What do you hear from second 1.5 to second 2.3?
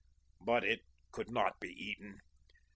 be eaten.